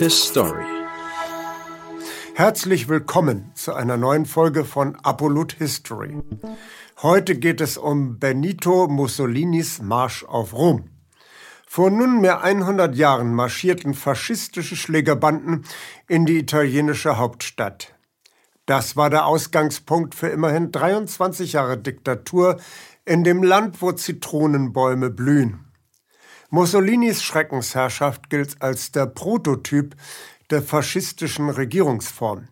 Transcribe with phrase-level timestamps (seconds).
[0.00, 0.64] His Story.
[2.34, 6.20] Herzlich willkommen zu einer neuen Folge von Apollut History.
[7.02, 10.90] Heute geht es um Benito Mussolinis Marsch auf Rom.
[11.68, 15.64] Vor nunmehr 100 Jahren marschierten faschistische Schlägerbanden
[16.08, 17.94] in die italienische Hauptstadt.
[18.66, 22.56] Das war der Ausgangspunkt für immerhin 23 Jahre Diktatur
[23.04, 25.67] in dem Land, wo Zitronenbäume blühen.
[26.50, 29.94] Mussolinis Schreckensherrschaft gilt als der Prototyp
[30.48, 32.48] der faschistischen Regierungsform.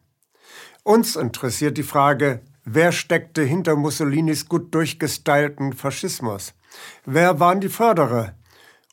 [0.83, 6.53] Uns interessiert die Frage, wer steckte hinter Mussolinis gut durchgestylten Faschismus?
[7.07, 8.35] Wer waren die Förderer?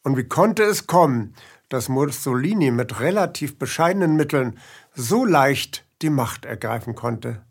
[0.03, 1.35] Und wie konnte es kommen,
[1.67, 4.57] dass Mussolini mit relativ bescheidenen Mitteln
[4.95, 7.43] so leicht die Macht ergreifen konnte?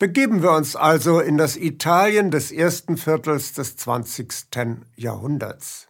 [0.00, 4.48] Begeben wir uns also in das Italien des ersten Viertels des 20.
[4.96, 5.89] Jahrhunderts.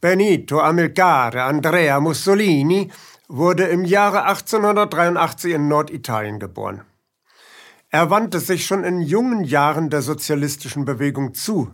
[0.00, 2.90] Benito Amilcare Andrea Mussolini
[3.28, 6.86] wurde im Jahre 1883 in Norditalien geboren.
[7.90, 11.70] Er wandte sich schon in jungen Jahren der sozialistischen Bewegung zu.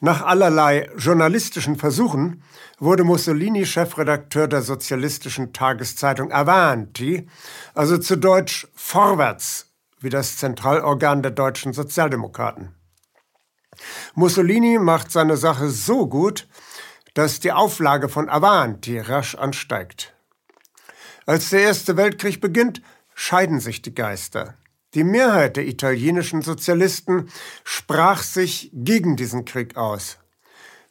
[0.00, 2.42] Nach allerlei journalistischen Versuchen
[2.78, 7.26] wurde Mussolini Chefredakteur der sozialistischen Tageszeitung Avanti,
[7.74, 12.74] also zu Deutsch Vorwärts, wie das Zentralorgan der deutschen Sozialdemokraten.
[14.14, 16.46] Mussolini macht seine Sache so gut,
[17.14, 20.14] dass die Auflage von Avanti rasch ansteigt.
[21.26, 22.82] Als der Erste Weltkrieg beginnt,
[23.14, 24.54] scheiden sich die Geister.
[24.94, 27.28] Die Mehrheit der italienischen Sozialisten
[27.64, 30.18] sprach sich gegen diesen Krieg aus.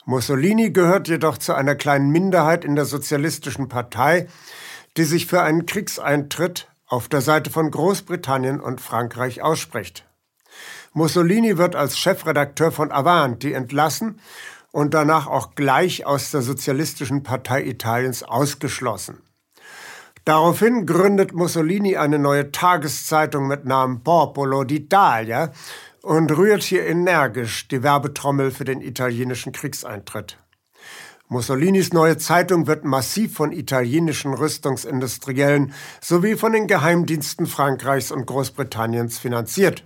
[0.05, 4.27] Mussolini gehört jedoch zu einer kleinen Minderheit in der Sozialistischen Partei,
[4.97, 10.05] die sich für einen Kriegseintritt auf der Seite von Großbritannien und Frankreich ausspricht.
[10.91, 14.19] Mussolini wird als Chefredakteur von Avanti entlassen
[14.73, 19.21] und danach auch gleich aus der Sozialistischen Partei Italiens ausgeschlossen.
[20.25, 25.51] Daraufhin gründet Mussolini eine neue Tageszeitung mit Namen Popolo d'Italia
[26.01, 30.39] und rührt hier energisch die Werbetrommel für den italienischen Kriegseintritt.
[31.27, 39.19] Mussolinis neue Zeitung wird massiv von italienischen Rüstungsindustriellen sowie von den Geheimdiensten Frankreichs und Großbritanniens
[39.19, 39.83] finanziert.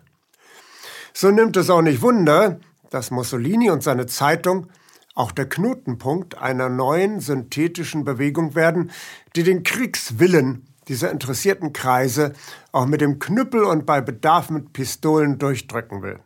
[1.14, 2.60] So nimmt es auch nicht Wunder,
[2.90, 4.68] dass Mussolini und seine Zeitung
[5.16, 8.92] auch der Knotenpunkt einer neuen synthetischen Bewegung werden,
[9.36, 12.34] die den Kriegswillen dieser interessierten Kreise
[12.72, 16.20] auch mit dem Knüppel und bei Bedarf mit Pistolen durchdrücken will.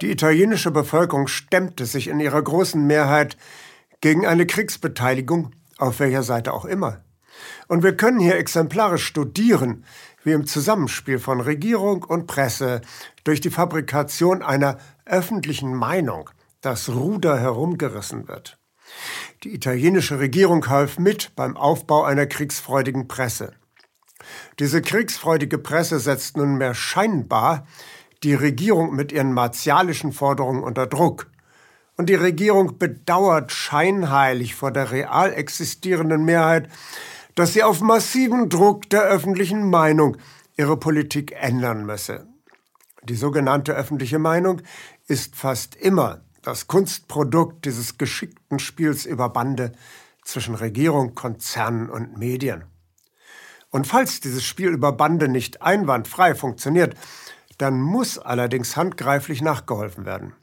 [0.00, 3.36] Die italienische Bevölkerung stemmte sich in ihrer großen Mehrheit
[4.00, 7.04] gegen eine Kriegsbeteiligung, auf welcher Seite auch immer.
[7.68, 9.84] Und wir können hier exemplarisch studieren,
[10.22, 12.80] wie im Zusammenspiel von Regierung und Presse
[13.24, 18.58] durch die Fabrikation einer öffentlichen Meinung das Ruder herumgerissen wird.
[19.42, 23.52] Die italienische Regierung half mit beim Aufbau einer kriegsfreudigen Presse.
[24.58, 27.66] Diese kriegsfreudige Presse setzt nunmehr scheinbar
[28.22, 31.30] die Regierung mit ihren martialischen Forderungen unter Druck.
[31.96, 36.68] Und die Regierung bedauert scheinheilig vor der real existierenden Mehrheit,
[37.34, 40.16] dass sie auf massiven Druck der öffentlichen Meinung
[40.56, 42.26] ihre Politik ändern müsse.
[43.08, 44.62] Die sogenannte öffentliche Meinung
[45.06, 49.72] ist fast immer das Kunstprodukt dieses geschickten Spiels über Bande
[50.24, 52.64] zwischen Regierung, Konzernen und Medien.
[53.70, 56.94] Und falls dieses Spiel über Bande nicht einwandfrei funktioniert,
[57.58, 60.34] dann muss allerdings handgreiflich nachgeholfen werden.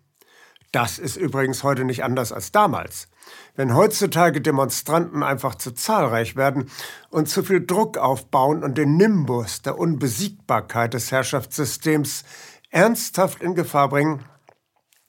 [0.71, 3.09] Das ist übrigens heute nicht anders als damals.
[3.55, 6.71] Wenn heutzutage Demonstranten einfach zu zahlreich werden
[7.09, 12.23] und zu viel Druck aufbauen und den Nimbus der Unbesiegbarkeit des Herrschaftssystems
[12.71, 14.25] ernsthaft in Gefahr bringen,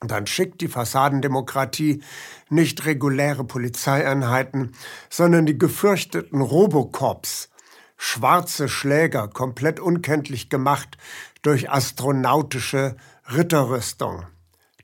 [0.01, 2.03] dann schickt die Fassadendemokratie
[2.51, 4.75] nicht reguläre Polizeieinheiten,
[5.09, 7.51] sondern die gefürchteten Robocops,
[7.97, 10.99] schwarze Schläger, komplett unkenntlich gemacht
[11.43, 12.97] durch astronautische
[13.33, 14.27] Ritterrüstung.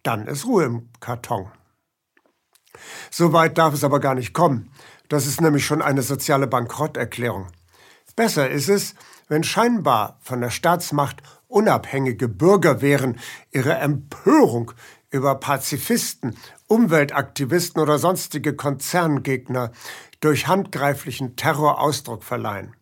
[0.05, 1.51] Dann ist Ruhe im Karton.
[3.11, 4.71] So weit darf es aber gar nicht kommen.
[5.09, 7.49] Das ist nämlich schon eine soziale Bankrotterklärung.
[8.19, 8.97] Besser ist es,
[9.29, 13.19] wenn scheinbar von der Staatsmacht unabhängige Bürger wären,
[13.51, 14.73] ihre Empörung
[15.11, 16.37] über Pazifisten,
[16.67, 19.73] Umweltaktivisten oder sonstige Konzerngegner
[20.21, 22.75] durch handgreiflichen Terror Ausdruck verleihen.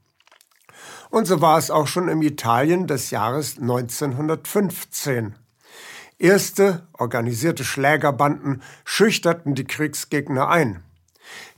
[1.10, 5.36] Und so war es auch schon im Italien des Jahres 1915.
[6.18, 10.82] Erste organisierte Schlägerbanden schüchterten die Kriegsgegner ein.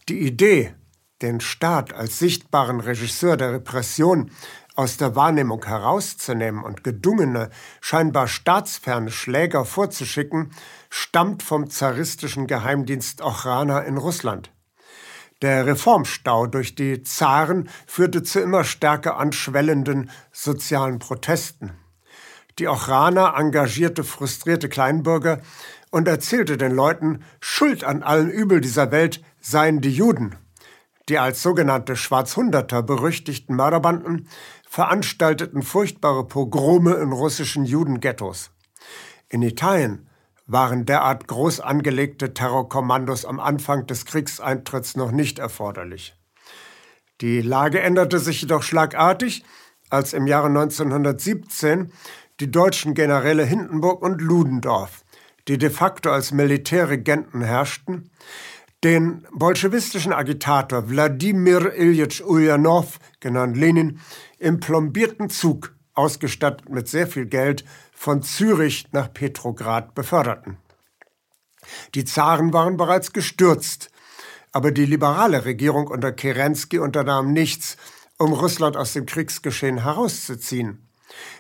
[0.09, 0.75] Die Idee,
[1.23, 4.31] den Staat als sichtbaren Regisseur der Repression
[4.79, 10.53] aus der Wahrnehmung herauszunehmen und gedungene, scheinbar staatsferne Schläger vorzuschicken,
[10.89, 14.53] stammt vom zaristischen Geheimdienst Ochrana in Russland.
[15.43, 21.73] Der Reformstau durch die Zaren führte zu immer stärker anschwellenden sozialen Protesten.
[22.61, 25.41] Die Ochrana engagierte frustrierte Kleinbürger
[25.91, 30.37] und erzählte den Leuten, Schuld an allen Übel dieser Welt seien die Juden.
[31.09, 34.29] Die als sogenannte Schwarzhunderter berüchtigten Mörderbanden
[34.69, 38.51] veranstalteten furchtbare Pogrome in russischen Judenghettos.
[39.29, 40.09] In Italien
[40.47, 46.15] waren derart groß angelegte Terrorkommandos am Anfang des Kriegseintritts noch nicht erforderlich.
[47.21, 49.45] Die Lage änderte sich jedoch schlagartig,
[49.91, 51.91] als im Jahre 1917
[52.41, 55.03] die deutschen Generäle Hindenburg und Ludendorff,
[55.49, 58.11] die de facto als Militärregenten herrschten,
[58.85, 64.01] den bolschewistischen Agitator Wladimir Ilyich Ulyanov, genannt Lenin,
[64.39, 70.59] im plombierten Zug, ausgestattet mit sehr viel Geld, von Zürich nach Petrograd beförderten.
[71.95, 73.91] Die Zaren waren bereits gestürzt,
[74.53, 77.77] aber die liberale Regierung unter Kerensky unternahm nichts,
[78.17, 80.89] um Russland aus dem Kriegsgeschehen herauszuziehen.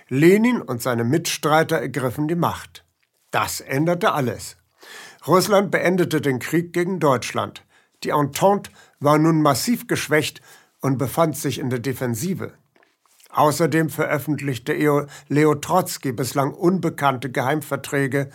[0.08, 2.85] Lenin und seine Mitstreiter ergriffen die Macht.
[3.31, 4.57] Das änderte alles.
[5.26, 7.64] Russland beendete den Krieg gegen Deutschland.
[8.04, 8.70] Die Entente
[9.00, 10.40] war nun massiv geschwächt
[10.80, 12.52] und befand sich in der Defensive.
[13.30, 14.72] Außerdem veröffentlichte
[15.28, 18.30] Leo Trotzki bislang unbekannte Geheimverträge,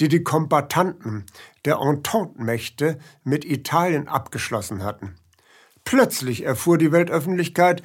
[0.00, 1.24] die die Kombattanten
[1.64, 5.14] der Entente-Mächte mit Italien abgeschlossen hatten.
[5.84, 7.82] Plötzlich erfuhr die Weltöffentlichkeit,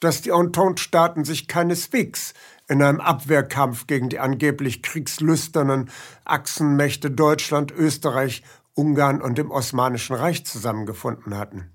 [0.00, 2.34] dass die Entente-Staaten sich keineswegs
[2.70, 5.90] in einem Abwehrkampf gegen die angeblich kriegslüsternen
[6.24, 8.44] Achsenmächte Deutschland, Österreich,
[8.74, 11.72] Ungarn und dem Osmanischen Reich zusammengefunden hatten.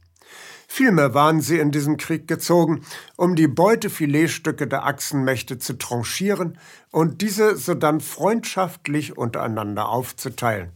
[0.70, 2.86] Vielmehr waren sie in diesen Krieg gezogen,
[3.18, 6.58] um die Beutefiletstücke der Achsenmächte zu tranchieren
[6.92, 10.72] und diese sodann freundschaftlich untereinander aufzuteilen.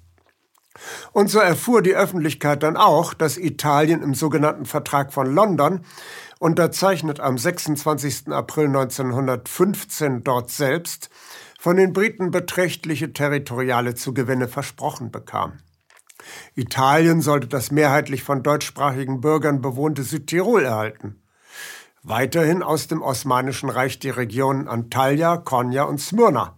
[1.11, 5.81] Und so erfuhr die Öffentlichkeit dann auch, dass Italien im sogenannten Vertrag von London
[6.39, 8.29] unterzeichnet am 26.
[8.29, 11.09] April 1915 dort selbst,
[11.59, 15.59] von den Briten beträchtliche territoriale Zugewinne versprochen bekam.
[16.55, 21.21] Italien sollte das mehrheitlich von deutschsprachigen Bürgern bewohnte Südtirol erhalten.
[22.01, 26.57] Weiterhin aus dem Osmanischen Reich die Regionen Antalya, Konya und Smyrna.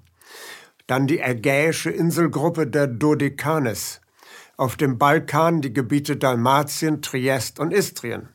[0.85, 4.00] Dann die ägäische Inselgruppe der Dodekanes.
[4.61, 8.29] Auf dem Balkan die Gebiete Dalmatien, Triest und Istrien.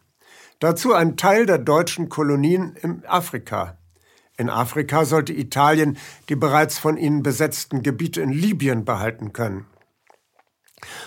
[0.59, 3.79] Dazu ein Teil der deutschen Kolonien in Afrika.
[4.37, 5.97] In Afrika sollte Italien
[6.29, 9.67] die bereits von ihnen besetzten Gebiete in Libyen behalten können.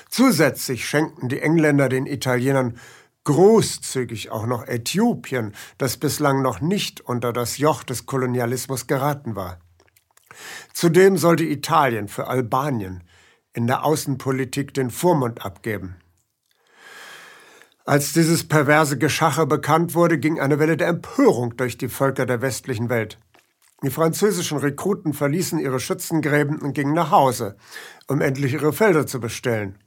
[0.07, 2.77] Zusätzlich schenkten die Engländer den Italienern
[3.25, 9.59] großzügig auch noch Äthiopien, das bislang noch nicht unter das Joch des Kolonialismus geraten war.
[10.71, 13.03] Zudem sollte Italien für Albanien
[13.53, 15.95] in der Außenpolitik den Vormund abgeben.
[17.85, 22.41] Als dieses perverse Geschache bekannt wurde, ging eine Welle der Empörung durch die Völker der
[22.41, 23.17] westlichen Welt.
[23.81, 27.55] Die französischen Rekruten verließen ihre Schützengräben und gingen nach Hause,
[28.07, 29.79] um endlich ihre Felder zu bestellen.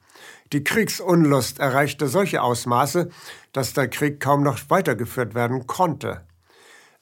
[0.52, 3.10] Die Kriegsunlust erreichte solche Ausmaße,
[3.52, 6.26] dass der Krieg kaum noch weitergeführt werden konnte.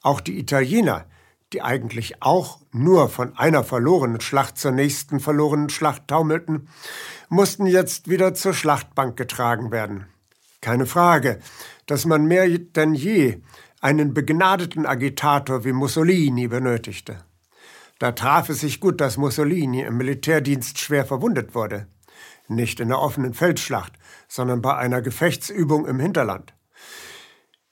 [0.02, 1.06] Auch die Italiener,
[1.52, 6.68] die eigentlich auch nur von einer verlorenen Schlacht zur nächsten verlorenen Schlacht taumelten,
[7.28, 10.06] mussten jetzt wieder zur Schlachtbank getragen werden.
[10.60, 11.40] Keine Frage,
[11.86, 13.40] dass man mehr denn je
[13.80, 17.24] einen begnadeten Agitator wie Mussolini benötigte.
[17.98, 21.86] Da traf es sich gut, dass Mussolini im Militärdienst schwer verwundet wurde.
[22.48, 23.92] Nicht in der offenen Feldschlacht,
[24.28, 26.54] sondern bei einer Gefechtsübung im Hinterland.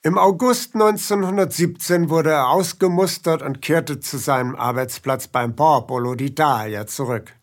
[0.05, 7.35] Im August 1917 wurde er ausgemustert und kehrte zu seinem Arbeitsplatz beim Popolo d'Italia zurück.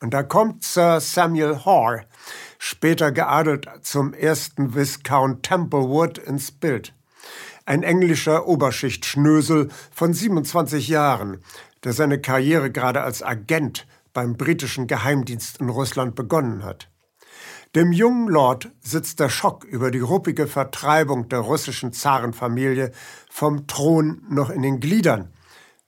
[0.00, 2.06] Und da kommt Sir Samuel Hoare,
[2.58, 6.94] später geadelt zum ersten Viscount Templewood ins Bild.
[7.66, 11.42] Ein englischer Oberschichtschnösel von 27 Jahren,
[11.84, 16.88] der seine Karriere gerade als Agent beim britischen Geheimdienst in Russland begonnen hat.
[17.76, 22.90] Dem jungen Lord sitzt der Schock über die ruppige Vertreibung der russischen Zarenfamilie
[23.28, 25.34] vom Thron noch in den Gliedern,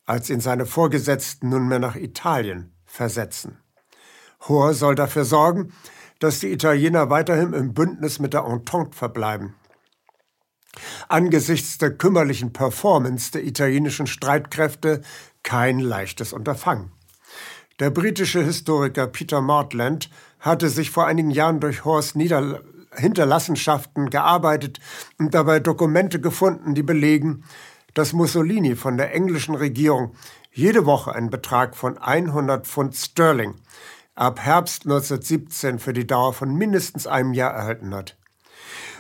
[0.04, 3.57] als ihn seine Vorgesetzten nunmehr nach Italien versetzen.
[4.49, 5.73] Hohr soll dafür sorgen,
[6.18, 9.54] dass die Italiener weiterhin im Bündnis mit der Entente verbleiben.
[11.09, 15.00] Angesichts der kümmerlichen Performance der italienischen Streitkräfte
[15.42, 16.92] kein leichtes Unterfangen.
[17.80, 22.61] Der britische Historiker Peter Maudland hatte sich vor einigen Jahren durch Horst Nieder
[22.95, 24.80] Hinterlassenschaften gearbeitet
[25.18, 27.45] und dabei Dokumente gefunden, die belegen,
[27.95, 30.14] dass Mussolini von der englischen Regierung
[30.52, 33.54] jede Woche einen Betrag von 100 Pfund Sterling
[34.14, 38.16] ab Herbst 1917 für die Dauer von mindestens einem Jahr erhalten hat.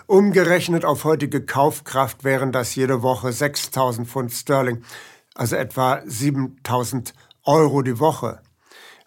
[0.06, 4.82] Umgerechnet auf heutige Kaufkraft wären das jede Woche 6000 Pfund Sterling,
[5.34, 7.14] also etwa 7000
[7.44, 8.40] Euro die Woche.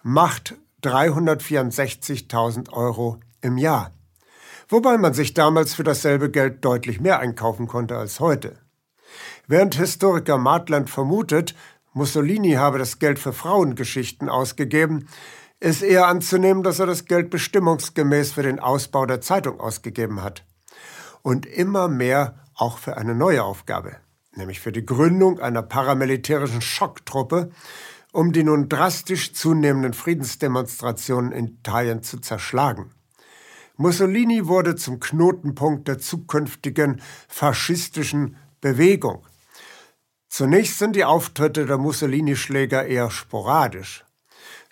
[0.04, 3.92] Macht 364.000 Euro im Jahr.
[4.70, 8.58] Wobei man sich damals für dasselbe Geld deutlich mehr einkaufen konnte als heute.
[9.48, 11.56] Während Historiker Maitland vermutet,
[11.94, 15.08] Mussolini habe das Geld für Frauengeschichten ausgegeben,
[15.60, 20.46] ist eher anzunehmen, dass er das Geld bestimmungsgemäß für den Ausbau der Zeitung ausgegeben hat.
[21.22, 23.98] Und immer mehr auch für eine neue Aufgabe,
[24.36, 27.52] nämlich für die Gründung einer paramilitärischen Schocktruppe,
[28.12, 32.92] um die nun drastisch zunehmenden Friedensdemonstrationen in Italien zu zerschlagen.
[33.78, 39.26] Mussolini wurde zum Knotenpunkt der zukünftigen faschistischen Bewegung.
[40.30, 44.06] Zunächst sind die Auftritte der Mussolini-Schläger eher sporadisch.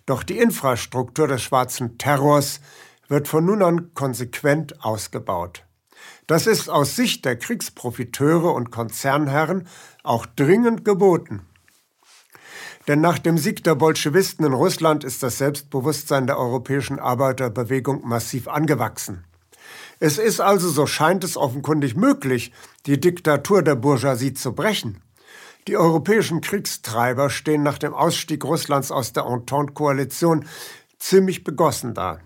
[0.05, 2.61] Doch die Infrastruktur des schwarzen Terrors
[3.07, 5.65] wird von nun an konsequent ausgebaut.
[6.27, 9.67] Das ist aus Sicht der Kriegsprofiteure und Konzernherren
[10.03, 11.48] auch dringend geboten.
[12.89, 18.47] Denn nach dem Sieg der Bolschewisten in Russland ist das Selbstbewusstsein der europäischen Arbeiterbewegung massiv
[18.47, 19.25] angewachsen.
[19.99, 22.51] Es ist also, so scheint es offenkundig möglich,
[22.87, 25.03] die Diktatur der Bourgeoisie zu brechen.
[25.67, 30.45] Die europäischen Kriegstreiber stehen nach dem Ausstieg Russlands aus der Entente-Koalition
[30.97, 32.17] ziemlich begossen da.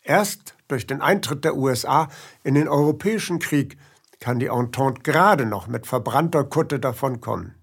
[0.00, 2.08] Erst durch den Eintritt der USA
[2.44, 3.78] in den europäischen Krieg
[4.20, 7.56] kann die Entente gerade noch mit verbrannter Kutte davonkommen.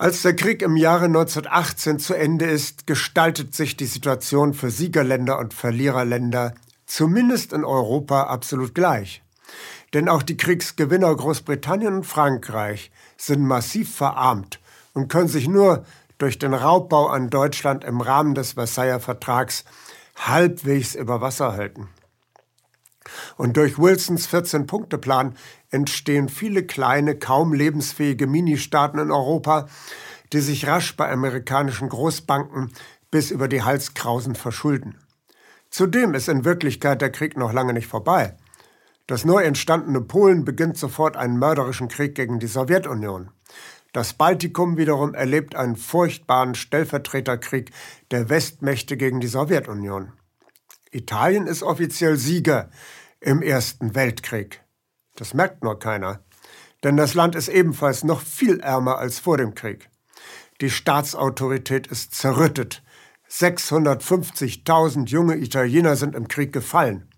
[0.00, 5.38] Als der Krieg im Jahre 1918 zu Ende ist, gestaltet sich die Situation für Siegerländer
[5.38, 6.54] und Verliererländer
[6.86, 9.22] zumindest in Europa absolut gleich.
[9.92, 14.58] Denn auch die Kriegsgewinner Großbritannien und Frankreich sind massiv verarmt
[14.94, 15.84] und können sich nur
[16.16, 19.66] durch den Raubbau an Deutschland im Rahmen des Versailler Vertrags
[20.16, 21.90] halbwegs über Wasser halten.
[23.36, 25.34] Und durch Wilsons 14-Punkte-Plan
[25.70, 29.68] entstehen viele kleine, kaum lebensfähige Ministaaten in Europa,
[30.32, 32.72] die sich rasch bei amerikanischen Großbanken
[33.10, 34.96] bis über die Halskrausen verschulden.
[35.70, 38.36] Zudem ist in Wirklichkeit der Krieg noch lange nicht vorbei.
[39.06, 43.30] Das neu entstandene Polen beginnt sofort einen mörderischen Krieg gegen die Sowjetunion.
[43.92, 47.72] Das Baltikum wiederum erlebt einen furchtbaren Stellvertreterkrieg
[48.12, 50.12] der Westmächte gegen die Sowjetunion.
[50.92, 52.68] Italien ist offiziell Sieger
[53.20, 54.62] im Ersten Weltkrieg.
[55.14, 56.24] Das merkt nur keiner,
[56.82, 59.88] denn das Land ist ebenfalls noch viel ärmer als vor dem Krieg.
[60.60, 62.82] Die Staatsautorität ist zerrüttet.
[63.30, 67.08] 650.000 junge Italiener sind im Krieg gefallen.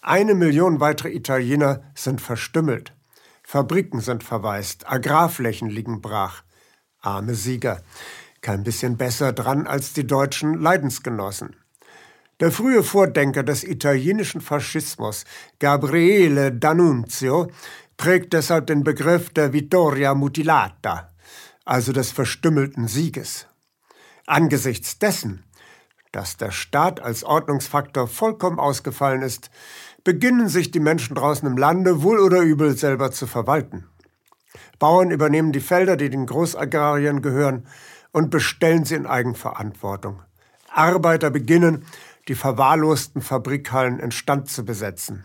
[0.00, 2.94] Eine Million weitere Italiener sind verstümmelt.
[3.42, 6.42] Fabriken sind verwaist, Agrarflächen liegen brach.
[7.00, 7.82] Arme Sieger.
[8.40, 11.56] Kein bisschen besser dran als die deutschen Leidensgenossen.
[12.40, 15.24] Der frühe Vordenker des italienischen Faschismus,
[15.58, 17.50] Gabriele D'Annunzio,
[17.98, 21.12] prägt deshalb den Begriff der Vittoria mutilata,
[21.66, 23.46] also des verstümmelten Sieges.
[24.26, 25.44] Angesichts dessen,
[26.12, 29.50] dass der Staat als Ordnungsfaktor vollkommen ausgefallen ist,
[30.02, 33.86] beginnen sich die Menschen draußen im Lande wohl oder übel selber zu verwalten.
[34.78, 37.66] Bauern übernehmen die Felder, die den Großagrarien gehören,
[38.12, 40.22] und bestellen sie in Eigenverantwortung.
[40.72, 41.84] Arbeiter beginnen,
[42.30, 45.24] die verwahrlosten Fabrikhallen instand zu besetzen.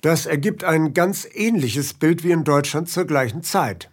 [0.00, 3.90] Das ergibt ein ganz ähnliches Bild wie in Deutschland zur gleichen Zeit.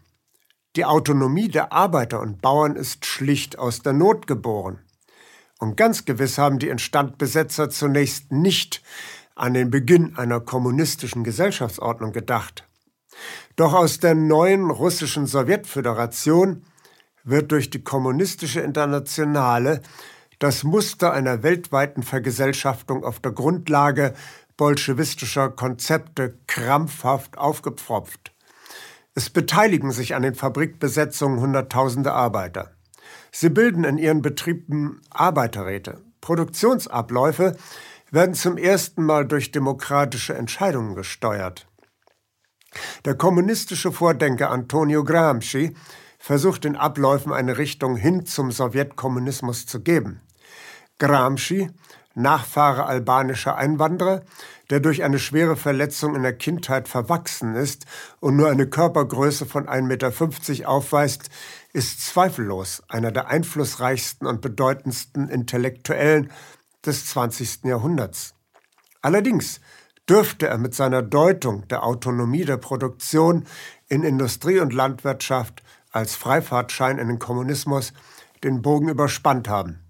[0.75, 4.83] Die Autonomie der Arbeiter und Bauern ist schlicht aus der Not geboren.
[5.57, 8.83] Und ganz gewiss haben die Instandbesetzer zunächst nicht
[9.33, 12.67] an den Beginn einer kommunistischen Gesellschaftsordnung gedacht.
[13.55, 16.67] Doch aus der neuen russischen Sowjetföderation
[17.23, 19.81] wird durch die kommunistische Internationale
[20.39, 24.13] das Muster einer weltweiten Vergesellschaftung auf der Grundlage
[24.57, 28.31] bolschewistischer Konzepte krampfhaft aufgepfropft.
[29.13, 32.71] Es beteiligen sich an den Fabrikbesetzungen Hunderttausende Arbeiter.
[33.31, 36.01] Sie bilden in ihren Betrieben Arbeiterräte.
[36.21, 37.55] Produktionsabläufe
[38.11, 41.67] werden zum ersten Mal durch demokratische Entscheidungen gesteuert.
[43.05, 45.75] Der kommunistische Vordenker Antonio Gramsci
[46.17, 50.21] versucht den Abläufen eine Richtung hin zum Sowjetkommunismus zu geben.
[50.99, 51.69] Gramsci,
[52.15, 54.23] Nachfahre albanischer Einwanderer,
[54.69, 57.85] der durch eine schwere Verletzung in der Kindheit verwachsen ist
[58.19, 61.29] und nur eine Körpergröße von 1,50 Meter aufweist,
[61.73, 66.31] ist zweifellos einer der einflussreichsten und bedeutendsten Intellektuellen
[66.85, 67.65] des 20.
[67.65, 68.33] Jahrhunderts.
[69.01, 69.59] Allerdings
[70.09, 73.45] dürfte er mit seiner Deutung der Autonomie der Produktion
[73.87, 77.93] in Industrie und Landwirtschaft als Freifahrtschein in den Kommunismus
[78.43, 79.84] den Bogen überspannt haben.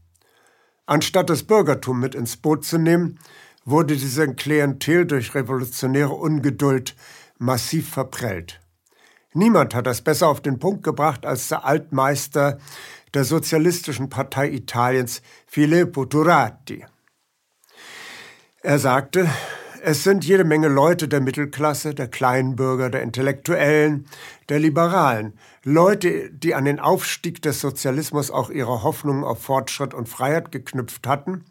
[0.86, 3.20] Anstatt das Bürgertum mit ins Boot zu nehmen,
[3.64, 6.96] wurde diese Klientel durch revolutionäre Ungeduld
[7.38, 8.62] massiv verprellt.
[9.34, 12.60] Niemand hat das besser auf den Punkt gebracht als der Altmeister
[13.14, 16.86] der Sozialistischen Partei Italiens, Filippo Turati.
[18.62, 19.30] Er sagte,
[19.86, 24.08] es sind jede Menge Leute der Mittelklasse, der Kleinbürger, der Intellektuellen,
[24.50, 30.10] der Liberalen, Leute, die an den Aufstieg des Sozialismus auch ihre Hoffnungen auf Fortschritt und
[30.10, 31.46] Freiheit geknüpft hatten,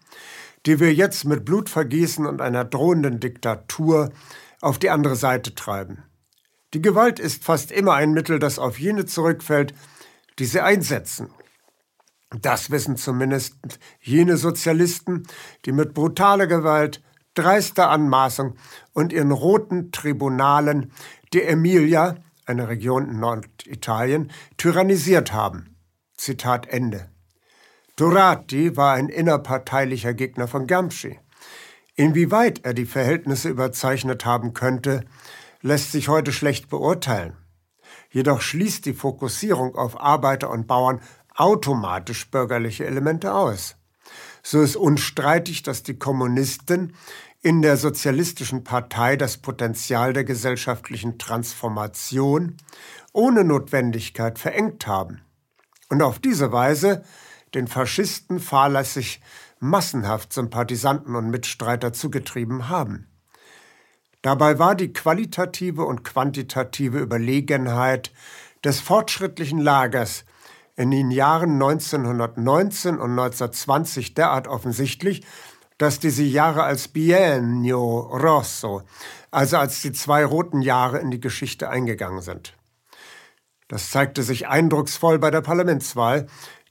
[0.67, 4.11] die wir jetzt mit Blutvergießen und einer drohenden Diktatur
[4.61, 6.03] auf die andere Seite treiben.
[6.73, 9.75] Die Gewalt ist fast immer ein Mittel, das auf jene zurückfällt,
[10.41, 11.29] die sie einsetzen.
[12.43, 13.55] Das wissen zumindest
[14.01, 15.23] jene Sozialisten,
[15.67, 17.01] die mit brutaler Gewalt,
[17.35, 18.55] dreister Anmaßung
[18.93, 20.93] und ihren roten Tribunalen
[21.33, 25.77] die Emilia, eine Region in Norditalien, tyrannisiert haben.
[26.17, 27.09] Zitat Ende.
[27.97, 31.19] Turati war ein innerparteilicher Gegner von Gramsci.
[31.97, 35.05] Inwieweit er die Verhältnisse überzeichnet haben könnte,
[35.63, 37.37] lässt sich heute schlecht beurteilen.
[38.11, 41.01] Jedoch schließt die Fokussierung auf Arbeiter und Bauern
[41.35, 43.77] automatisch bürgerliche Elemente aus.
[44.47, 46.95] So ist unstreitig, dass die Kommunisten
[47.41, 52.59] in der Sozialistischen Partei das Potenzial der gesellschaftlichen Transformation
[53.15, 55.23] ohne Notwendigkeit verengt haben
[55.89, 57.05] und auf diese Weise
[57.55, 59.23] den Faschisten fahrlässig
[59.61, 63.07] massenhaft Sympathisanten und Mitstreiter zugetrieben haben.
[64.21, 68.13] Dabei war die qualitative und quantitative Überlegenheit
[68.63, 70.27] des fortschrittlichen Lagers
[70.77, 75.25] in den Jahren 1919 und 1920 derart offensichtlich,
[75.79, 78.83] dass diese Jahre als Biennio Rosso,
[79.31, 82.55] also als die zwei roten Jahre in die Geschichte eingegangen sind.
[83.69, 86.27] Das zeigte sich eindrucksvoll bei der Parlamentswahl,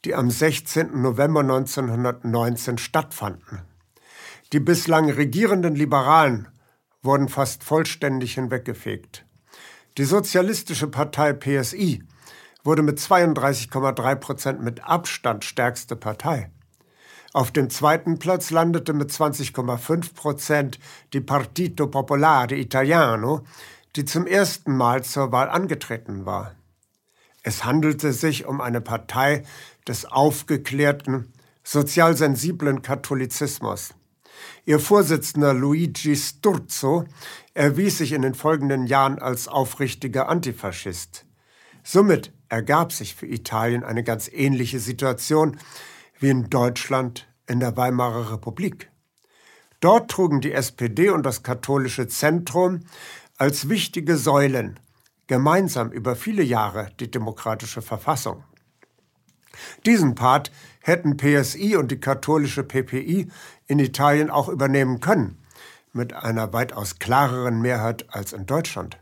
[0.05, 1.01] die am 16.
[1.01, 3.62] November 1919 stattfanden.
[4.51, 6.48] Die bislang regierenden Liberalen
[7.01, 9.25] wurden fast vollständig hinweggefegt.
[9.98, 12.03] Die Sozialistische Partei PSI
[12.63, 16.50] wurde mit 32,3 Prozent mit Abstand stärkste Partei.
[17.33, 20.79] Auf dem zweiten Platz landete mit 20,5 Prozent
[21.14, 23.42] die Partito Popolare Italiano,
[23.96, 26.55] die zum ersten Mal zur Wahl angetreten war.
[27.42, 29.44] Es handelte sich um eine Partei
[29.87, 31.33] des aufgeklärten,
[31.64, 33.94] sozial sensiblen Katholizismus.
[34.66, 37.05] Ihr Vorsitzender Luigi Sturzo
[37.53, 41.25] erwies sich in den folgenden Jahren als aufrichtiger Antifaschist.
[41.83, 45.57] Somit ergab sich für Italien eine ganz ähnliche Situation
[46.20, 48.92] wie in Deutschland in der Weimarer Republik.
[49.79, 52.81] Dort trugen die SPD und das katholische Zentrum
[53.39, 54.79] als wichtige Säulen
[55.25, 58.44] gemeinsam über viele Jahre die demokratische Verfassung.
[59.87, 63.31] Diesen Part hätten PSI und die katholische PPI
[63.66, 65.39] in Italien auch übernehmen können,
[65.92, 69.00] mit einer weitaus klareren Mehrheit als in Deutschland.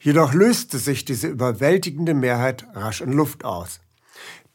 [0.00, 3.80] Jedoch löste sich diese überwältigende Mehrheit rasch in Luft aus.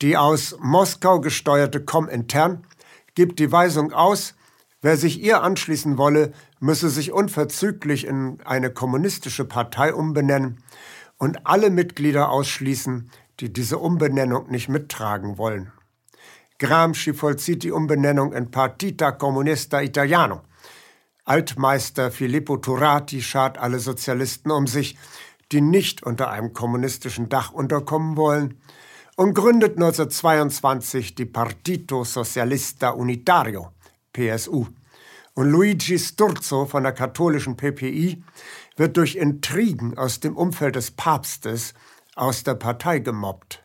[0.01, 2.65] Die aus Moskau gesteuerte Komintern
[3.15, 4.36] gibt die Weisung aus,
[4.82, 10.62] wer sich ihr anschließen wolle, müsse sich unverzüglich in eine kommunistische Partei umbenennen
[11.17, 15.71] und alle Mitglieder ausschließen, die diese Umbenennung nicht mittragen wollen.
[16.60, 20.41] Gramsci vollzieht die Umbenennung in Partita Comunista Italiano.
[21.25, 24.95] Altmeister Filippo Turati schart alle Sozialisten um sich,
[25.51, 28.61] die nicht unter einem kommunistischen Dach unterkommen wollen,
[29.15, 33.71] und gründet 1922 die Partito Socialista Unitario,
[34.13, 34.67] PSU.
[35.33, 38.23] Und Luigi Sturzo von der katholischen PPI
[38.77, 41.73] wird durch Intrigen aus dem Umfeld des Papstes
[42.15, 43.63] aus der Partei gemobbt.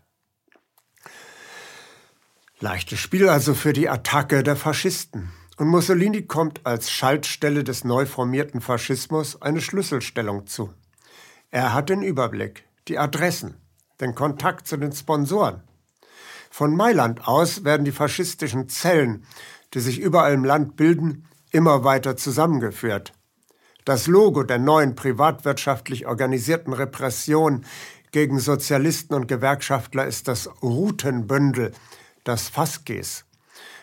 [2.61, 5.33] Leichtes Spiel also für die Attacke der Faschisten.
[5.61, 10.73] Und Mussolini kommt als Schaltstelle des neu formierten Faschismus eine Schlüsselstellung zu.
[11.51, 13.57] Er hat den Überblick, die Adressen,
[14.01, 15.63] den Kontakt zu den Sponsoren.
[16.51, 19.27] Von Mailand aus werden die faschistischen Zellen,
[19.75, 23.13] die sich überall im Land bilden, immer weiter zusammengeführt.
[23.85, 27.67] Das Logo der neuen privatwirtschaftlich organisierten Repression
[28.13, 31.73] gegen Sozialisten und Gewerkschaftler ist das Routenbündel,
[32.25, 33.27] das Fasces.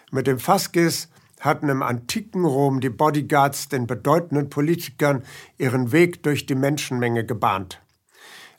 [0.10, 5.23] Mit dem Fasces hatten im antiken Rom die Bodyguards den bedeutenden Politikern
[5.58, 7.82] ihren Weg durch die Menschenmenge gebahnt.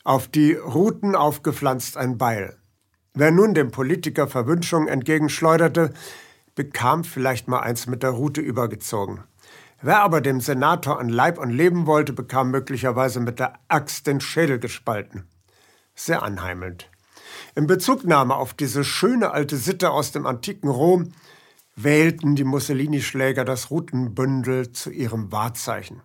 [0.03, 2.57] Auf die Routen aufgepflanzt ein Beil.
[3.13, 5.93] Wer nun dem Politiker Verwünschungen entgegenschleuderte,
[6.55, 9.23] bekam vielleicht mal eins mit der Rute übergezogen.
[9.81, 14.19] Wer aber dem Senator an Leib und Leben wollte, bekam möglicherweise mit der Axt den
[14.19, 15.27] Schädel gespalten.
[15.95, 16.89] Sehr anheimelnd.
[17.55, 21.13] In Bezugnahme auf diese schöne alte Sitte aus dem antiken Rom
[21.83, 26.01] wählten die Mussolini-Schläger das Routenbündel zu ihrem Wahrzeichen.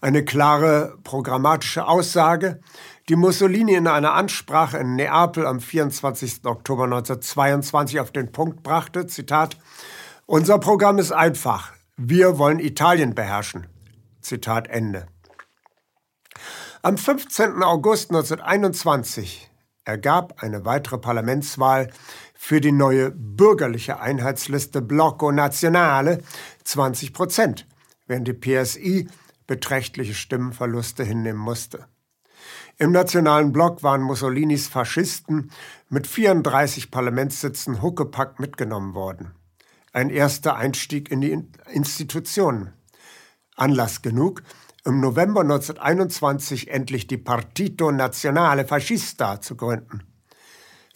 [0.00, 2.60] Eine klare programmatische Aussage,
[3.08, 6.44] die Mussolini in einer Ansprache in Neapel am 24.
[6.44, 9.58] Oktober 1922 auf den Punkt brachte, Zitat,
[10.26, 13.66] Unser Programm ist einfach, wir wollen Italien beherrschen.
[14.20, 15.06] Zitat Ende.
[16.82, 17.62] Am 15.
[17.62, 19.50] August 1921
[19.84, 21.90] ergab eine weitere Parlamentswahl
[22.42, 26.22] für die neue bürgerliche Einheitsliste Blocco Nazionale
[26.64, 27.66] 20 Prozent,
[28.06, 29.08] während die PSI
[29.46, 31.84] beträchtliche Stimmenverluste hinnehmen musste.
[32.78, 35.52] Im nationalen Block waren Mussolinis Faschisten
[35.90, 39.32] mit 34 Parlamentssitzen huckepack mitgenommen worden.
[39.92, 42.72] Ein erster Einstieg in die Institutionen.
[43.54, 44.42] Anlass genug,
[44.86, 50.09] im November 1921 endlich die Partito Nazionale Fascista zu gründen.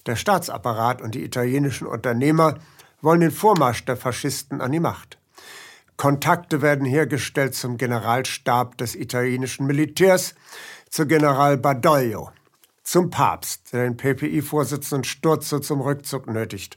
[0.07, 2.59] Der Staatsapparat und die italienischen Unternehmer
[3.01, 5.19] wollen den Vormarsch der Faschisten an die Macht.
[5.97, 10.35] Kontakte werden hergestellt zum Generalstab des italienischen Militärs,
[10.91, 12.31] zu General Badoglio,
[12.83, 16.77] zum Papst, der den PPI-Vorsitzenden Sturzo zum Rückzug nötigt.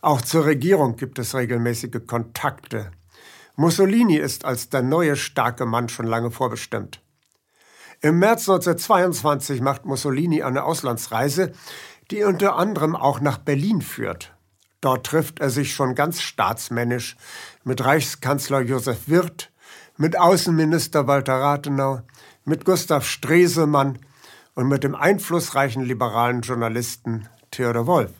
[0.00, 2.90] Auch zur Regierung gibt es regelmäßige Kontakte.
[3.56, 7.00] Mussolini ist als der neue starke Mann schon lange vorbestimmt.
[8.02, 11.52] Im März 1922 macht Mussolini eine Auslandsreise,
[12.10, 14.34] die unter anderem auch nach Berlin führt.
[14.80, 17.16] Dort trifft er sich schon ganz staatsmännisch
[17.64, 19.50] mit Reichskanzler Josef Wirth,
[19.96, 22.02] mit Außenminister Walter Rathenau,
[22.44, 23.98] mit Gustav Stresemann
[24.54, 28.12] und mit dem einflussreichen liberalen Journalisten Theodor Wolf.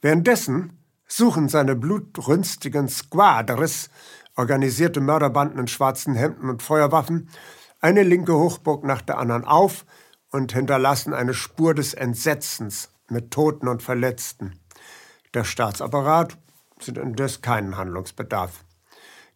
[0.00, 3.90] Währenddessen suchen seine blutrünstigen Squadres,
[4.36, 7.30] organisierte Mörderbanden in schwarzen Hemden und Feuerwaffen,
[7.80, 9.84] eine linke Hochburg nach der anderen auf
[10.30, 14.58] und hinterlassen eine Spur des Entsetzens mit Toten und Verletzten.
[15.34, 16.36] Der Staatsapparat
[16.80, 18.64] sieht indes keinen Handlungsbedarf.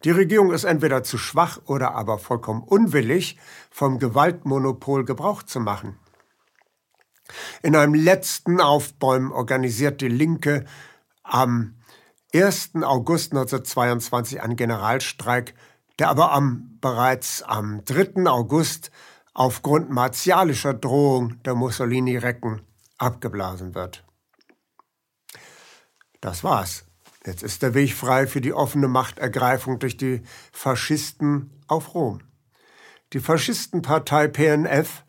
[0.03, 3.37] Die Regierung ist entweder zu schwach oder aber vollkommen unwillig,
[3.71, 5.97] vom Gewaltmonopol Gebrauch zu machen.
[7.61, 10.65] In einem letzten Aufbäumen organisiert die Linke
[11.23, 11.75] am
[12.33, 12.71] 1.
[12.81, 15.53] August 1922 einen Generalstreik,
[15.99, 18.25] der aber am, bereits am 3.
[18.29, 18.91] August
[19.33, 22.61] aufgrund martialischer Drohung der Mussolini-Recken
[22.97, 24.03] abgeblasen wird.
[26.21, 26.85] Das war's.
[27.25, 32.19] Jetzt ist der Weg frei für die offene Machtergreifung durch die Faschisten auf Rom.
[33.13, 35.03] Die Faschistenpartei PNF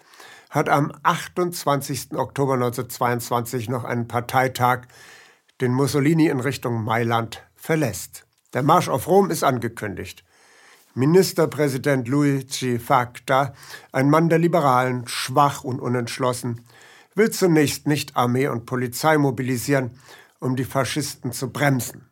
[0.50, 2.12] hat am 28.
[2.12, 4.82] Oktober 1922 noch einen Parteitag,
[5.60, 8.26] den Mussolini in Richtung Mailand verlässt.
[8.52, 10.24] Der Marsch auf Rom ist angekündigt.
[10.96, 13.52] Ministerpräsident Luigi Facta,
[13.90, 16.64] ein Mann der Liberalen, schwach und unentschlossen,
[17.16, 19.98] will zunächst nicht Armee und Polizei mobilisieren,
[20.38, 22.08] um die Faschisten zu bremsen.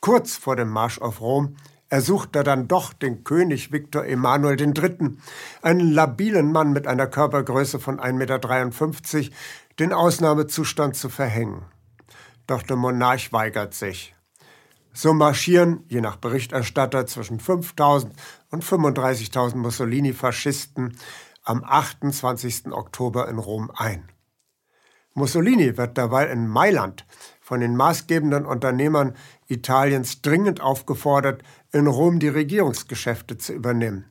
[0.00, 1.56] Kurz vor dem Marsch auf Rom
[1.90, 5.18] ersucht er dann doch den König Viktor Emanuel III.,
[5.60, 9.36] einen labilen Mann mit einer Körpergröße von 1,53 Meter,
[9.78, 11.66] den Ausnahmezustand zu verhängen.
[12.46, 14.14] Doch der Monarch weigert sich.
[14.92, 18.10] So marschieren, je nach Berichterstatter, zwischen 5.000
[18.50, 20.96] und 35.000 Mussolini-Faschisten
[21.44, 22.72] am 28.
[22.72, 24.10] Oktober in Rom ein.
[25.14, 27.06] Mussolini wird derweil in Mailand
[27.40, 29.14] von den maßgebenden Unternehmern
[29.46, 34.06] Italiens dringend aufgefordert, in Rom die Regierungsgeschäfte zu übernehmen.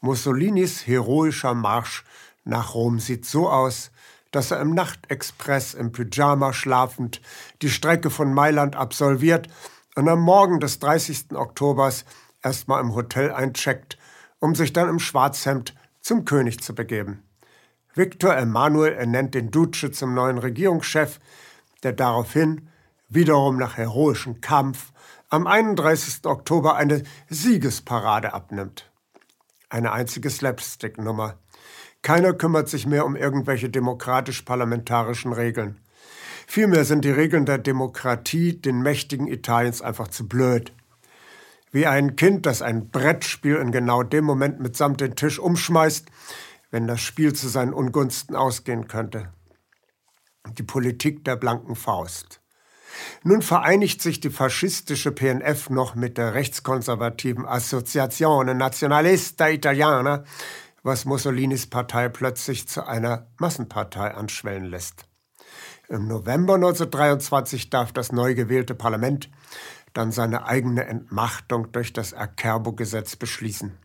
[0.00, 2.04] Mussolinis heroischer Marsch
[2.44, 3.90] nach Rom sieht so aus,
[4.36, 7.22] dass er im Nachtexpress im Pyjama schlafend
[7.62, 9.48] die Strecke von Mailand absolviert
[9.94, 11.32] und am Morgen des 30.
[11.32, 12.04] Oktobers
[12.42, 13.96] erstmal im Hotel eincheckt,
[14.38, 17.22] um sich dann im Schwarzhemd zum König zu begeben.
[17.94, 21.18] Viktor Emanuel ernennt den Duce zum neuen Regierungschef,
[21.82, 22.68] der daraufhin,
[23.08, 24.92] wiederum nach heroischem Kampf,
[25.30, 26.26] am 31.
[26.26, 28.90] Oktober eine Siegesparade abnimmt.
[29.70, 31.38] Eine einzige Slapstick-Nummer.
[32.06, 35.80] Keiner kümmert sich mehr um irgendwelche demokratisch-parlamentarischen Regeln.
[36.46, 40.72] Vielmehr sind die Regeln der Demokratie den Mächtigen Italiens einfach zu blöd.
[41.72, 46.06] Wie ein Kind, das ein Brettspiel in genau dem Moment mitsamt den Tisch umschmeißt,
[46.70, 49.32] wenn das Spiel zu seinen Ungunsten ausgehen könnte.
[50.56, 52.40] Die Politik der blanken Faust.
[53.24, 60.24] Nun vereinigt sich die faschistische PNF noch mit der rechtskonservativen Associazione Nazionalista Italiana,
[60.86, 65.08] was Mussolinis Partei plötzlich zu einer Massenpartei anschwellen lässt.
[65.88, 69.28] Im November 1923 darf das neu gewählte Parlament
[69.94, 73.76] dann seine eigene Entmachtung durch das Acerbo-Gesetz beschließen.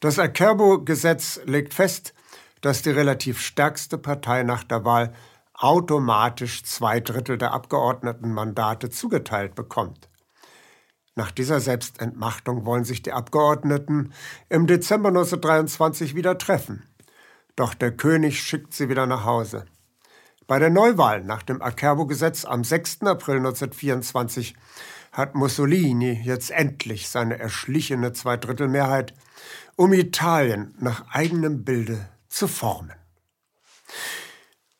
[0.00, 2.14] Das Acerbo-Gesetz legt fest,
[2.62, 5.12] dass die relativ stärkste Partei nach der Wahl
[5.52, 10.08] automatisch zwei Drittel der Abgeordnetenmandate zugeteilt bekommt.
[11.16, 14.12] Nach dieser Selbstentmachtung wollen sich die Abgeordneten
[14.48, 16.82] im Dezember 1923 wieder treffen.
[17.54, 19.64] Doch der König schickt sie wieder nach Hause.
[20.48, 23.02] Bei der Neuwahl nach dem Acerbo-Gesetz am 6.
[23.02, 24.56] April 1924
[25.12, 29.14] hat Mussolini jetzt endlich seine erschlichene Zweidrittelmehrheit,
[29.76, 32.92] um Italien nach eigenem Bilde zu formen.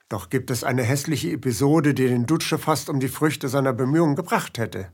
[0.08, 4.16] Doch gibt es eine hässliche Episode, die den Duce fast um die Früchte seiner Bemühungen
[4.16, 4.92] gebracht hätte.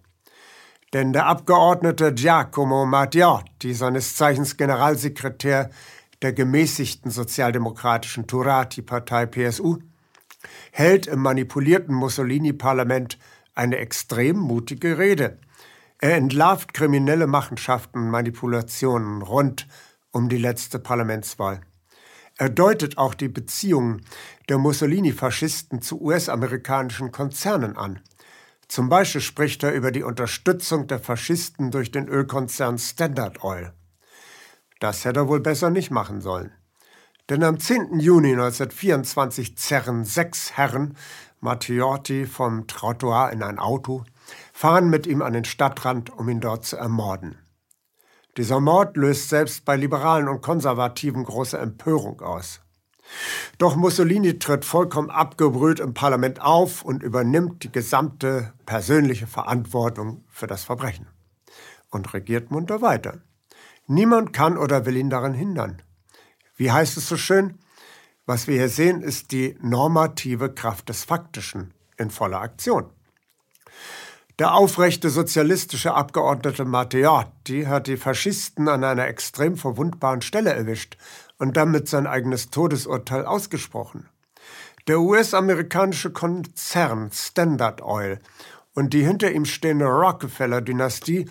[0.93, 5.71] Denn der Abgeordnete Giacomo Matteotti, seines Zeichens Generalsekretär
[6.21, 9.79] der gemäßigten sozialdemokratischen Turati-Partei PSU,
[10.73, 13.19] hält im manipulierten Mussolini-Parlament
[13.55, 15.39] eine extrem mutige Rede.
[15.99, 19.69] Er entlarvt kriminelle Machenschaften und Manipulationen rund
[20.11, 21.61] um die letzte Parlamentswahl.
[22.37, 24.01] Er deutet auch die Beziehungen
[24.49, 28.01] der Mussolini-Faschisten zu US-amerikanischen Konzernen an.
[28.71, 33.73] Zum Beispiel spricht er über die Unterstützung der Faschisten durch den Ölkonzern Standard Oil.
[34.79, 36.53] Das hätte er wohl besser nicht machen sollen.
[37.29, 37.99] Denn am 10.
[37.99, 40.97] Juni 1924 zerren sechs Herren
[41.41, 44.05] Matteotti vom Trottoir in ein Auto,
[44.53, 47.41] fahren mit ihm an den Stadtrand, um ihn dort zu ermorden.
[48.37, 52.61] Dieser Mord löst selbst bei Liberalen und Konservativen große Empörung aus.
[53.59, 60.47] Doch Mussolini tritt vollkommen abgebrüht im Parlament auf und übernimmt die gesamte persönliche Verantwortung für
[60.47, 61.07] das Verbrechen
[61.91, 63.21] und regiert munter weiter.
[63.87, 65.83] Niemand kann oder will ihn daran hindern.
[66.57, 67.59] Wie heißt es so schön?
[68.27, 72.91] Was wir hier sehen, ist die normative Kraft des Faktischen in voller Aktion.
[74.39, 80.97] Der aufrechte sozialistische Abgeordnete Matteotti hat die Faschisten an einer extrem verwundbaren Stelle erwischt
[81.41, 84.09] und damit sein eigenes Todesurteil ausgesprochen.
[84.87, 88.21] Der US-amerikanische Konzern Standard Oil
[88.75, 91.29] und die hinter ihm stehende Rockefeller-Dynastie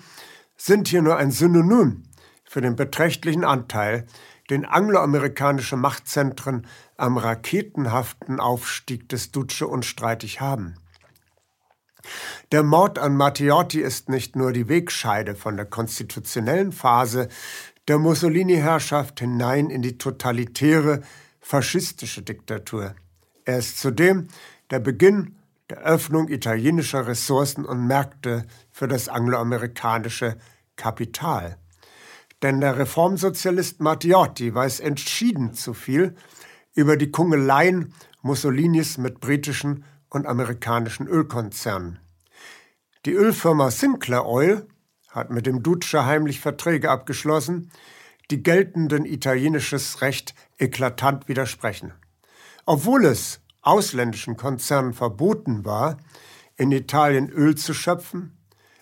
[0.57, 2.03] sind hier nur ein Synonym
[2.43, 4.07] für den beträchtlichen Anteil,
[4.49, 6.65] den angloamerikanische Machtzentren
[6.97, 10.75] am raketenhaften Aufstieg des Duce unstreitig haben.
[12.51, 17.27] Der Mord an Matteotti ist nicht nur die Wegscheide von der konstitutionellen Phase
[17.89, 21.01] der Mussolini-Herrschaft hinein in die totalitäre,
[21.41, 22.93] faschistische Diktatur.
[23.45, 24.27] Er ist zudem
[24.69, 25.35] der Beginn
[25.71, 30.37] der Öffnung italienischer Ressourcen und Märkte für das angloamerikanische
[30.75, 31.57] Kapital.
[32.43, 36.15] Denn der Reformsozialist Matteotti weiß entschieden zu viel
[36.75, 41.99] über die Kungeleien Mussolinis mit britischen und amerikanischen Ölkonzernen.
[43.07, 44.67] Die Ölfirma Sinclair Oil
[45.09, 47.71] hat mit dem Duce heimlich Verträge abgeschlossen,
[48.31, 51.93] die geltenden italienisches Recht eklatant widersprechen.
[52.65, 55.97] Obwohl es ausländischen Konzernen verboten war,
[56.57, 58.37] in Italien Öl zu schöpfen,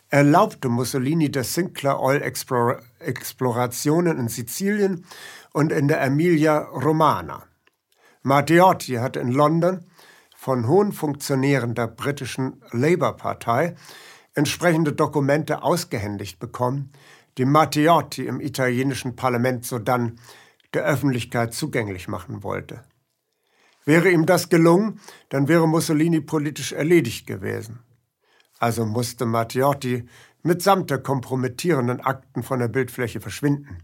[0.09, 2.21] erlaubte Mussolini der Sinclair Oil
[2.99, 5.05] Explorationen in Sizilien
[5.53, 7.43] und in der Emilia Romana.
[8.23, 9.85] Matteotti hatte in London
[10.35, 13.75] von hohen Funktionären der britischen Labour-Partei
[14.37, 16.91] entsprechende Dokumente ausgehändigt bekommen,
[17.39, 20.19] die Matteotti im italienischen Parlament sodann
[20.73, 22.83] der Öffentlichkeit zugänglich machen wollte.
[23.83, 27.79] Wäre ihm das gelungen, dann wäre Mussolini politisch erledigt gewesen.
[28.59, 30.07] Also musste Matteotti
[30.43, 33.79] mitsamt der kompromittierenden Akten von der Bildfläche verschwinden.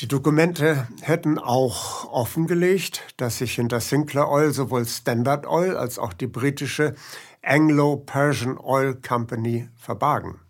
[0.00, 6.12] Die Dokumente hätten auch offengelegt, dass sich hinter Sinclair Oil sowohl Standard Oil als auch
[6.12, 6.94] die britische
[7.42, 10.40] Anglo-Persian Oil Company verbargen.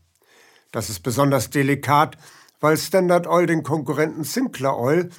[0.70, 2.16] Das ist besonders delikat,
[2.61, 5.11] weil Standard Oil den Konkurrenten Sinclair Oil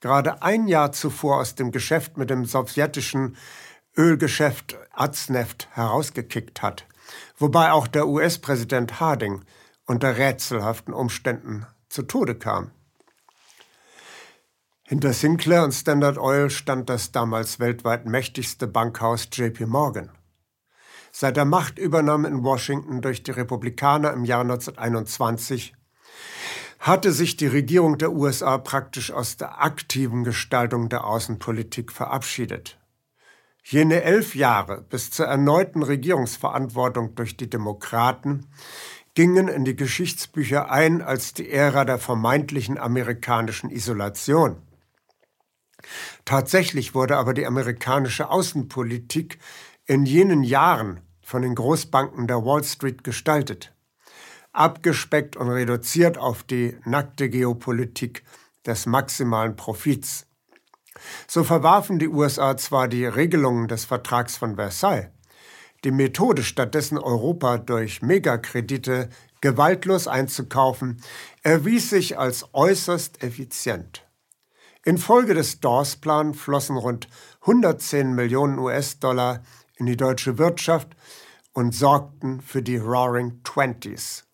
[0.00, 3.36] gerade ein Jahr zuvor aus dem Geschäft mit dem sowjetischen
[3.96, 6.86] Ölgeschäft Azneft herausgekickt hat,
[7.36, 9.44] wobei auch der US-Präsident Harding
[9.86, 12.70] unter rätselhaften Umständen zu Tode kam.
[14.84, 20.10] Hinter Sinclair und Standard Oil stand das damals weltweit mächtigste Bankhaus JP Morgan.
[21.14, 25.74] Seit der Machtübernahme in Washington durch die Republikaner im Jahr 1921
[26.78, 32.78] hatte sich die Regierung der USA praktisch aus der aktiven Gestaltung der Außenpolitik verabschiedet.
[33.62, 38.48] Jene elf Jahre bis zur erneuten Regierungsverantwortung durch die Demokraten
[39.14, 44.62] gingen in die Geschichtsbücher ein als die Ära der vermeintlichen amerikanischen Isolation.
[46.24, 49.38] Tatsächlich wurde aber die amerikanische Außenpolitik
[49.92, 53.74] in jenen Jahren von den Großbanken der Wall Street gestaltet,
[54.54, 58.24] abgespeckt und reduziert auf die nackte Geopolitik
[58.64, 60.26] des maximalen Profits.
[61.28, 65.10] So verwarfen die USA zwar die Regelungen des Vertrags von Versailles,
[65.84, 69.10] die Methode stattdessen Europa durch Megakredite
[69.42, 71.02] gewaltlos einzukaufen,
[71.42, 74.06] erwies sich als äußerst effizient.
[74.84, 77.08] Infolge des Dawes-Plan flossen rund
[77.42, 79.42] 110 Millionen US-Dollar
[79.76, 80.88] in die deutsche Wirtschaft
[81.52, 84.24] und sorgten für die Roaring Twenties.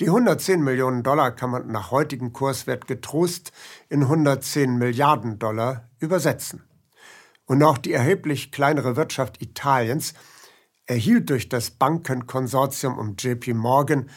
[0.00, 3.52] Die 110 Millionen Dollar kann man nach heutigem Kurswert getrost
[3.88, 6.64] in 110 Milliarden Dollar übersetzen.
[7.44, 10.14] Und auch die erheblich kleinere Wirtschaft Italiens
[10.86, 14.10] erhielt durch das Bankenkonsortium um JP Morgan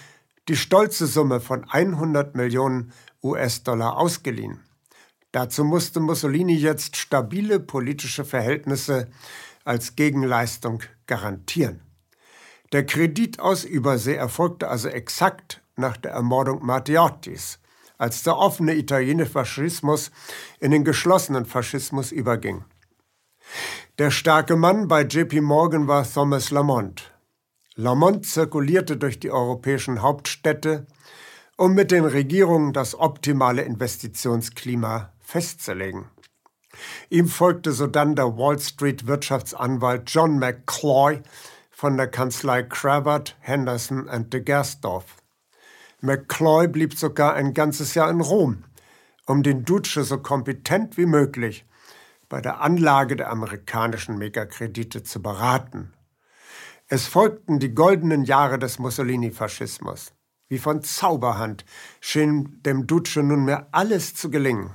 [0.47, 2.91] die stolze Summe von 100 Millionen
[3.23, 4.59] US-Dollar ausgeliehen.
[5.31, 9.09] Dazu musste Mussolini jetzt stabile politische Verhältnisse
[9.65, 11.81] als Gegenleistung garantieren.
[12.71, 17.59] Der Kredit aus Übersee erfolgte also exakt nach der Ermordung Matteottis,
[17.97, 20.11] als der offene italienische Faschismus
[20.59, 22.63] in den geschlossenen Faschismus überging.
[23.97, 27.11] Der starke Mann bei JP Morgan war Thomas Lamont.
[27.75, 30.85] Lamont zirkulierte durch die europäischen Hauptstädte,
[31.57, 36.05] um mit den Regierungen das optimale Investitionsklima festzulegen.
[37.09, 41.21] Ihm folgte sodann der Wall Street Wirtschaftsanwalt John McCloy
[41.71, 45.17] von der Kanzlei Cravat, Henderson and de Gersdorf.
[46.01, 48.63] McCloy blieb sogar ein ganzes Jahr in Rom,
[49.25, 51.65] um den Duce so kompetent wie möglich
[52.29, 55.93] bei der Anlage der amerikanischen Megakredite zu beraten.
[56.87, 60.13] Es folgten die goldenen Jahre des Mussolini-Faschismus.
[60.47, 61.65] Wie von Zauberhand
[61.99, 64.71] schien dem Duce nunmehr alles zu gelingen.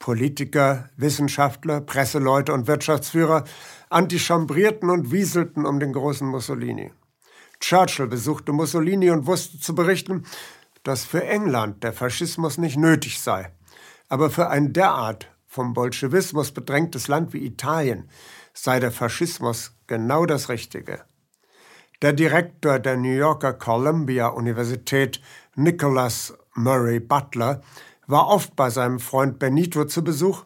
[0.00, 3.44] Politiker, Wissenschaftler, Presseleute und Wirtschaftsführer
[3.90, 6.90] antichambrierten und wieselten um den großen Mussolini.
[7.60, 10.24] Churchill besuchte Mussolini und wusste zu berichten,
[10.82, 13.52] dass für England der Faschismus nicht nötig sei.
[14.08, 18.08] Aber für ein derart vom Bolschewismus bedrängtes Land wie Italien
[18.54, 21.04] sei der Faschismus genau das Richtige.
[22.00, 25.20] Der Direktor der New Yorker Columbia Universität,
[25.54, 27.60] Nicholas Murray Butler,
[28.10, 30.44] war oft bei seinem Freund Benito zu Besuch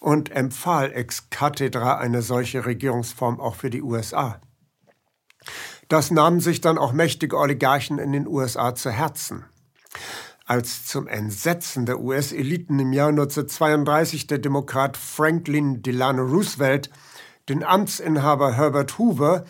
[0.00, 4.40] und empfahl ex cathedra eine solche Regierungsform auch für die USA.
[5.88, 9.44] Das nahmen sich dann auch mächtige Oligarchen in den USA zu Herzen.
[10.44, 16.90] Als zum Entsetzen der US-Eliten im Jahr 1932 der Demokrat Franklin Delano Roosevelt
[17.48, 19.44] den Amtsinhaber Herbert Hoover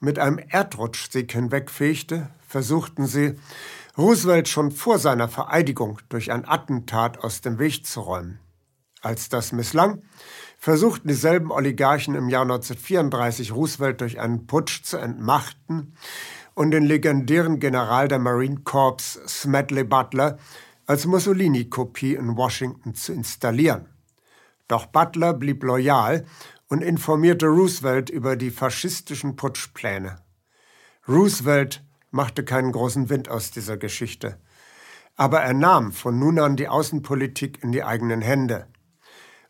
[0.00, 3.36] mit einem Erdrutschsieg hinwegfegte, versuchten sie,
[3.98, 8.38] Roosevelt schon vor seiner Vereidigung durch ein Attentat aus dem Weg zu räumen.
[9.02, 10.02] Als das misslang,
[10.58, 15.94] versuchten dieselben Oligarchen im Jahr 1934 Roosevelt durch einen Putsch zu entmachten
[16.54, 20.38] und den legendären General der Marine Corps Smedley Butler
[20.86, 23.88] als Mussolini-Kopie in Washington zu installieren.
[24.68, 26.24] Doch Butler blieb loyal
[26.68, 30.22] und informierte Roosevelt über die faschistischen Putschpläne.
[31.06, 34.38] Roosevelt machte keinen großen Wind aus dieser Geschichte.
[35.16, 38.68] Aber er nahm von nun an die Außenpolitik in die eigenen Hände.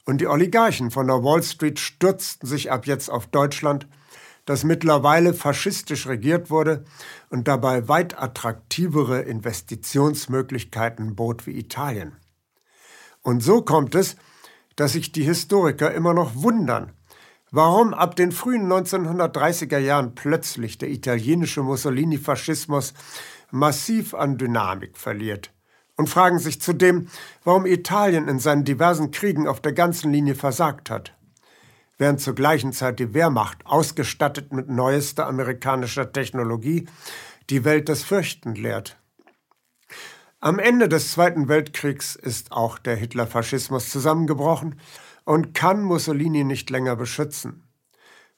[0.04, 3.86] Und die Oligarchen von der Wall Street stürzten sich ab jetzt auf Deutschland,
[4.44, 6.84] das mittlerweile faschistisch regiert wurde
[7.30, 12.16] und dabei weit attraktivere Investitionsmöglichkeiten bot wie Italien.
[13.22, 14.16] Und so kommt es,
[14.74, 16.92] dass sich die Historiker immer noch wundern,
[17.52, 22.94] warum ab den frühen 1930er Jahren plötzlich der italienische Mussolini-Faschismus
[23.52, 25.52] massiv an Dynamik verliert?
[25.94, 27.08] Und fragen sich zudem,
[27.44, 31.14] warum Italien in seinen diversen Kriegen auf der ganzen Linie versagt hat,
[31.98, 36.88] während zur gleichen Zeit die Wehrmacht, ausgestattet mit neuester amerikanischer Technologie,
[37.50, 38.96] die Welt das Fürchten lehrt.
[40.40, 44.80] Am Ende des Zweiten Weltkriegs ist auch der Hitlerfaschismus zusammengebrochen
[45.24, 47.62] und kann Mussolini nicht länger beschützen.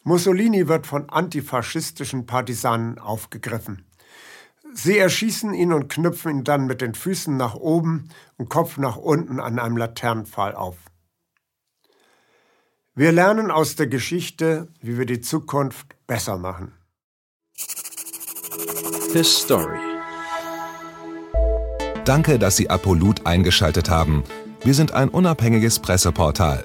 [0.03, 3.87] Mussolini wird von antifaschistischen Partisanen aufgegriffen.
[4.75, 8.97] Sie erschießen ihn und knüpfen ihn dann mit den Füßen nach oben und Kopf nach
[8.97, 10.77] unten an einem Laternenpfahl auf.
[12.95, 16.73] Wir lernen aus der Geschichte, wie wir die Zukunft besser machen.
[19.13, 19.79] This Story.
[22.05, 24.25] Danke, dass Sie Apolut eingeschaltet haben.
[24.63, 26.65] Wir sind ein unabhängiges Presseportal.